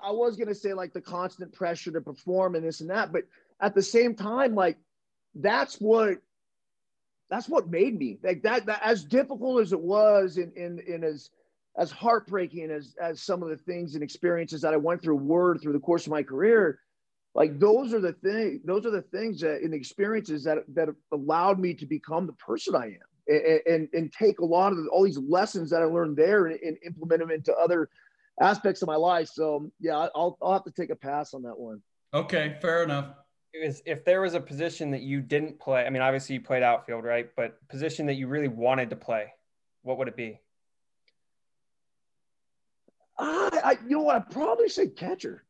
[0.03, 3.25] I, was to say like the constant pressure to perform and this and that, but
[3.61, 4.79] at the same time, like
[5.35, 6.19] that's what
[7.31, 8.19] that's what made me.
[8.23, 11.31] Like that, that as difficult as it was and in, as
[11.79, 15.57] as heartbreaking as as some of the things and experiences that I went through were
[15.57, 16.81] through the course of my career,
[17.35, 20.88] like those are the thing those are the things that in the experiences that that
[21.12, 24.79] allowed me to become the person I am and and, and take a lot of
[24.90, 27.88] all these lessons that I learned there and, and implement them into other
[28.40, 29.29] aspects of my life.
[29.29, 31.83] So yeah, I'll, I'll have to take a pass on that one.
[32.12, 33.14] Okay, fair enough.
[33.53, 36.62] Is if there was a position that you didn't play, I mean, obviously you played
[36.62, 37.29] outfield, right?
[37.37, 39.33] But position that you really wanted to play,
[39.83, 40.40] what would it be?
[43.18, 44.16] I, I you know what?
[44.16, 45.44] I'd probably say catcher.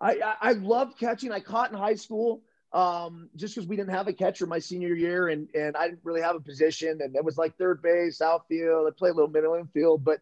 [0.00, 1.32] I, I, I love catching.
[1.32, 4.94] I caught in high school um, just because we didn't have a catcher my senior
[4.94, 7.00] year and, and I didn't really have a position.
[7.02, 8.86] And it was like third base, outfield.
[8.86, 10.20] I played a little middle infield, but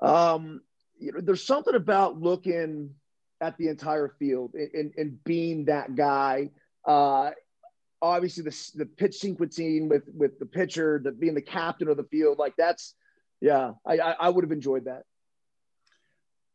[0.00, 0.60] um,
[1.00, 2.90] you know, there's something about looking
[3.40, 6.50] at the entire field and, and, and being that guy.
[6.84, 7.30] Uh,
[8.02, 12.04] obviously, the, the pitch sequencing with with the pitcher, the, being the captain of the
[12.04, 12.94] field, like that's,
[13.40, 15.04] yeah, I, I, would have enjoyed that.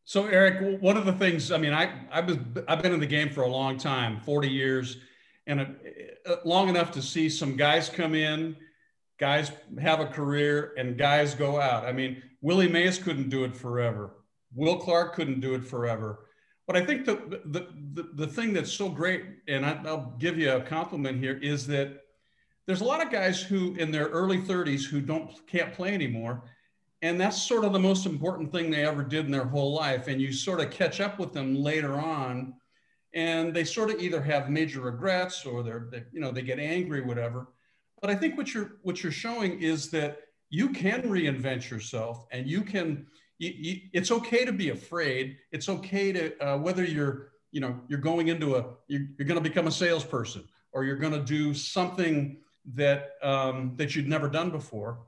[0.03, 2.37] So, Eric, one of the things, I mean, I, I was,
[2.67, 4.97] I've been in the game for a long time, 40 years,
[5.47, 5.75] and a,
[6.27, 8.55] a, long enough to see some guys come in,
[9.17, 11.85] guys have a career, and guys go out.
[11.85, 14.11] I mean, Willie Mays couldn't do it forever.
[14.55, 16.25] Will Clark couldn't do it forever.
[16.67, 20.37] But I think the, the, the, the thing that's so great, and I, I'll give
[20.37, 22.01] you a compliment here, is that
[22.65, 26.43] there's a lot of guys who in their early 30s who don't can't play anymore
[27.05, 30.07] and that's sort of the most important thing they ever did in their whole life.
[30.07, 32.55] And you sort of catch up with them later on,
[33.13, 36.57] and they sort of either have major regrets or they're, they, you know, they get
[36.57, 37.49] angry, whatever.
[38.01, 40.17] But I think what you're what you're showing is that
[40.49, 43.05] you can reinvent yourself, and you can.
[43.37, 45.37] You, you, it's okay to be afraid.
[45.51, 49.41] It's okay to uh, whether you're you know you're going into a you're, you're going
[49.41, 52.37] to become a salesperson or you're going to do something
[52.73, 54.99] that um, that you'd never done before.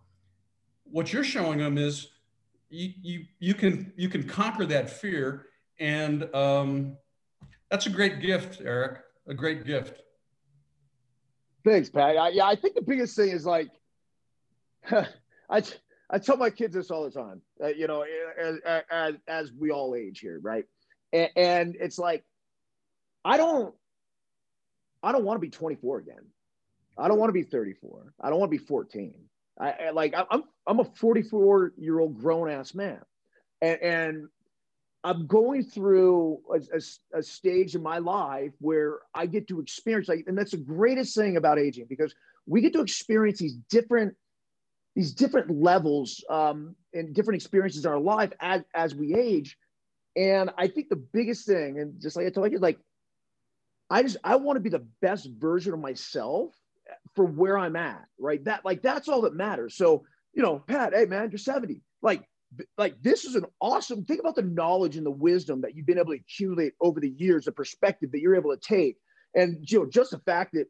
[0.83, 2.09] What you're showing them is
[2.69, 5.47] you you, you can you can conquer that fear
[5.79, 6.97] and um,
[7.69, 10.01] that's a great gift eric a great gift.
[11.65, 12.17] Thanks pat.
[12.17, 13.69] I, yeah i think the biggest thing is like
[14.91, 15.63] I,
[16.09, 18.05] I tell my kids this all the time uh, you know
[18.39, 20.65] as, as, as we all age here right
[21.13, 22.23] and, and it's like
[23.23, 23.73] I don't
[25.03, 26.25] I don't want to be 24 again.
[26.97, 28.13] I don't want to be 34.
[28.21, 29.13] I don't want to be 14.
[29.59, 33.01] I, I like I'm I'm a 44 year old grown ass man,
[33.61, 34.27] and, and
[35.03, 40.09] I'm going through a, a, a, stage in my life where I get to experience
[40.09, 42.13] like, and that's the greatest thing about aging because
[42.45, 44.15] we get to experience these different
[44.97, 49.55] these different levels um, and different experiences in our life as as we age.
[50.15, 52.79] And I think the biggest thing, and just like I told you, like
[53.91, 56.55] I just I want to be the best version of myself
[57.15, 58.43] for where I'm at, right?
[58.45, 59.75] That like that's all that matters.
[59.77, 61.79] So, you know, Pat, hey man, you're 70.
[62.01, 62.27] Like
[62.79, 65.99] like this is an awesome think about the knowledge and the wisdom that you've been
[65.99, 68.97] able to accumulate over the years, the perspective that you're able to take.
[69.35, 70.65] And you know, just the fact that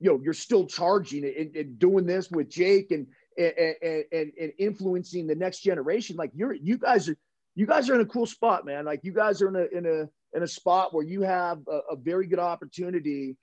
[0.00, 3.06] you know you're still charging and, and doing this with Jake and
[3.38, 6.16] and, and and influencing the next generation.
[6.16, 7.16] Like you're you guys are
[7.54, 8.84] you guys are in a cool spot, man.
[8.84, 11.92] Like you guys are in a in a in a spot where you have a,
[11.92, 13.36] a very good opportunity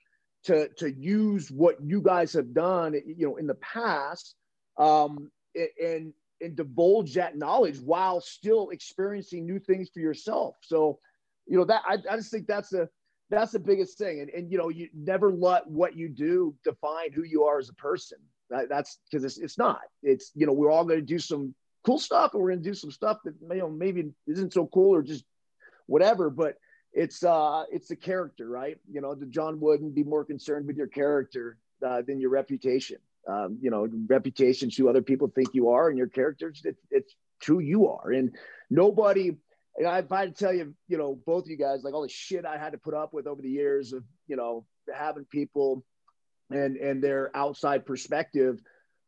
[0.44, 4.34] to to use what you guys have done, you know, in the past,
[4.78, 10.54] um, and and divulge that knowledge while still experiencing new things for yourself.
[10.62, 11.00] So,
[11.46, 12.88] you know, that I, I just think that's the
[13.30, 14.20] that's the biggest thing.
[14.20, 17.68] And and you know, you never let what you do define who you are as
[17.68, 18.18] a person.
[18.50, 19.80] That, that's because it's it's not.
[20.02, 22.68] It's you know, we're all going to do some cool stuff, and we're going to
[22.68, 25.24] do some stuff that you know maybe isn't so cool or just
[25.86, 26.30] whatever.
[26.30, 26.56] But
[26.92, 28.78] it's uh it's the character, right?
[28.90, 32.98] You know, the John Wooden be more concerned with your character uh, than your reputation.
[33.28, 37.14] Um, you know, reputation's who other people think you are, and your character it's, it's
[37.46, 38.10] who you are.
[38.10, 38.34] And
[38.70, 39.36] nobody,
[39.76, 41.94] and I, if I had to tell you, you know, both of you guys, like
[41.94, 44.64] all the shit I had to put up with over the years of, you know,
[44.92, 45.84] having people
[46.50, 48.60] and and their outside perspective.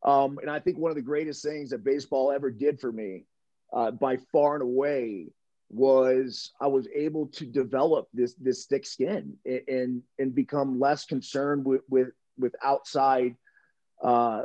[0.02, 3.24] Um, and I think one of the greatest things that baseball ever did for me,
[3.72, 5.26] uh, by far and away,
[5.70, 11.04] was I was able to develop this this thick skin and and, and become less
[11.04, 13.36] concerned with with with outside
[14.02, 14.42] uh,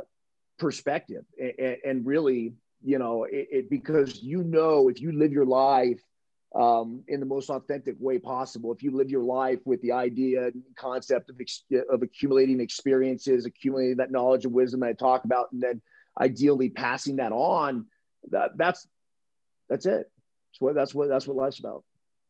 [0.58, 5.46] perspective and, and, really you know it, it, because you know if you live your
[5.46, 6.00] life
[6.54, 10.46] um, in the most authentic way possible if you live your life with the idea
[10.46, 11.40] and concept of,
[11.90, 15.82] of accumulating experiences accumulating that knowledge and wisdom that I talk about and then
[16.20, 17.86] ideally passing that on
[18.30, 18.86] that that's
[19.68, 20.10] that's it
[20.56, 21.84] that's what that's what that's what life's about.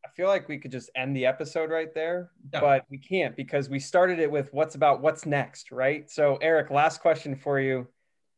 [0.05, 2.61] I feel like we could just end the episode right there, yeah.
[2.61, 6.09] but we can't because we started it with what's about what's next, right?
[6.11, 7.87] So Eric, last question for you.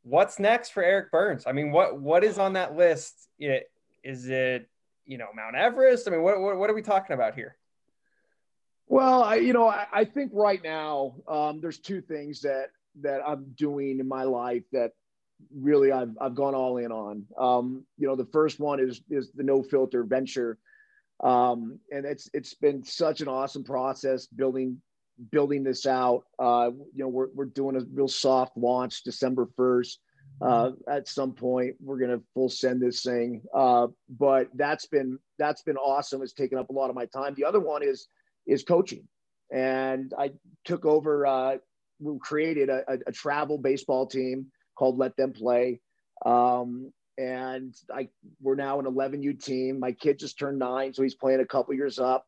[0.03, 1.45] What's next for Eric Byrnes?
[1.47, 3.29] I mean, what what is on that list?
[3.39, 3.71] It,
[4.05, 4.69] is it,
[5.09, 6.07] you know, Mount Everest?
[6.07, 7.57] I mean, what, what, what are we talking about here?
[8.87, 12.69] Well, I, you know, I, I think right now um, there's two things that
[13.01, 14.93] that I'm doing in my life that
[15.55, 17.25] really I've, I've gone all in on.
[17.39, 20.59] Um, you know, the first one is is the no filter venture,
[21.23, 24.81] um, and it's it's been such an awesome process building
[25.31, 26.25] building this out.
[26.39, 30.01] Uh, you know, we're we're doing a real soft launch December first.
[30.41, 33.43] Uh, at some point, we're gonna full send this thing.
[33.55, 36.23] Uh, but that's been that's been awesome.
[36.23, 37.35] It's taken up a lot of my time.
[37.37, 38.09] The other one is
[38.47, 39.07] is coaching,
[39.53, 40.33] and I
[40.65, 41.27] took over.
[41.27, 41.57] Uh,
[42.01, 45.81] we created a, a, a travel baseball team called Let Them Play.
[46.25, 48.09] Um, and I
[48.41, 49.81] we're now an 11U team.
[49.81, 52.27] My kid just turned nine, so he's playing a couple years up.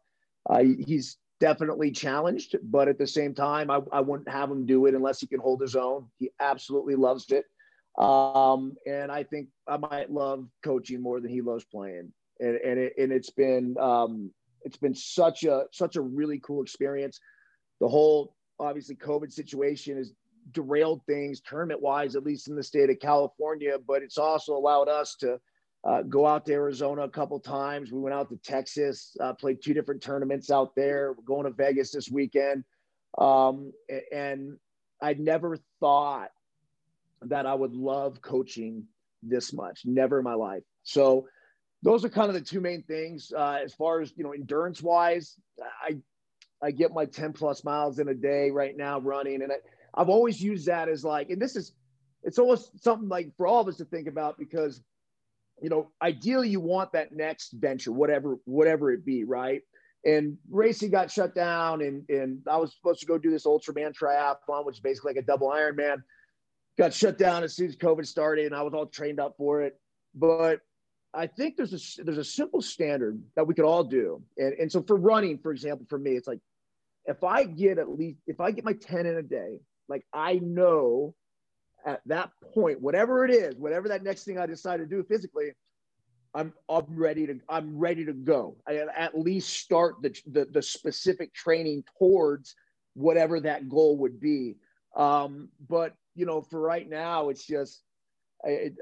[0.49, 4.87] Uh, he's definitely challenged, but at the same time, I, I wouldn't have him do
[4.87, 6.07] it unless he can hold his own.
[6.19, 7.45] He absolutely loves it.
[8.01, 12.13] Um, and I think I might love coaching more than he loves playing.
[12.41, 14.31] And, and, it, and it's been um,
[14.63, 17.21] it's been such a such a really cool experience.
[17.81, 20.13] The whole obviously COVID situation has
[20.53, 24.89] derailed things tournament wise, at least in the state of California, but it's also allowed
[24.89, 25.39] us to
[25.85, 27.93] uh, go out to Arizona a couple times.
[27.93, 31.13] We went out to Texas, uh, played two different tournaments out there.
[31.13, 32.65] We're going to Vegas this weekend.
[33.19, 33.73] Um,
[34.13, 34.57] and
[35.03, 36.31] I'd never thought
[37.23, 38.85] that I would love coaching
[39.23, 40.63] this much, never in my life.
[40.83, 41.27] So
[41.83, 43.33] those are kind of the two main things.
[43.37, 45.37] Uh, as far as you know, endurance wise,
[45.83, 45.99] I
[46.63, 49.57] I get my 10 plus miles in a day right now running, and I,
[49.95, 51.73] I've always used that as like, and this is
[52.23, 54.83] it's almost something like for all of us to think about because
[55.63, 59.63] you know ideally you want that next venture whatever whatever it be right
[60.05, 63.93] and racing got shut down and and i was supposed to go do this ultraman
[63.93, 65.97] triathlon which is basically like a double ironman
[66.81, 69.63] got shut down as soon as covid started and i was all trained up for
[69.63, 69.79] it
[70.15, 70.61] but
[71.15, 74.73] i think there's a there's a simple standard that we could all do and and
[74.73, 76.41] so for running for example for me it's like
[77.07, 80.35] if i get at least if i get my 10 in a day like i
[80.43, 81.15] know
[81.85, 85.53] at that point, whatever it is, whatever that next thing I decide to do physically,
[86.35, 88.57] I'm I'm ready to I'm ready to go.
[88.69, 92.55] I at least start the the, the specific training towards
[92.95, 94.57] whatever that goal would be.
[94.97, 97.83] Um, but you know, for right now, it's just,
[98.45, 98.75] it,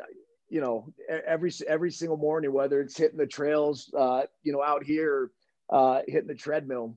[0.48, 0.92] you know,
[1.26, 5.30] every every single morning, whether it's hitting the trails, uh, you know, out here,
[5.70, 6.96] uh, hitting the treadmill,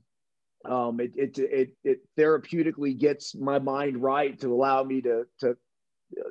[0.65, 5.57] um, it, it it it therapeutically gets my mind right to allow me to to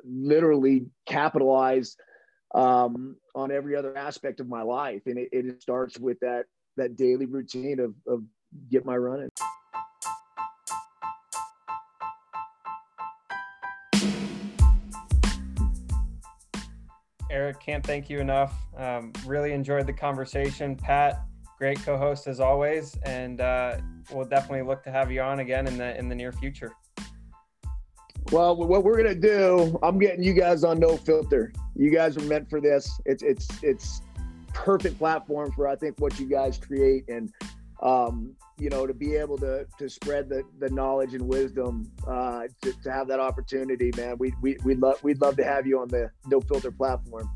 [0.03, 1.95] literally capitalize
[2.53, 5.01] um, on every other aspect of my life.
[5.05, 6.45] And it, it starts with that,
[6.77, 8.23] that daily routine of, of
[8.69, 9.29] get my running.
[17.31, 18.53] Eric, can't thank you enough.
[18.75, 20.75] Um, really enjoyed the conversation.
[20.75, 21.21] Pat,
[21.57, 23.77] great co-host as always, and uh,
[24.11, 26.73] we'll definitely look to have you on again in the in the near future.
[28.31, 31.53] Well, what we're gonna do, I'm getting you guys on no filter.
[31.75, 32.99] You guys are meant for this.
[33.05, 34.01] It's it's it's
[34.53, 37.33] perfect platform for I think what you guys create and
[37.81, 42.43] um, you know to be able to to spread the the knowledge and wisdom uh,
[42.61, 44.17] to, to have that opportunity, man.
[44.19, 47.29] We we we'd love we'd love to have you on the no filter platform.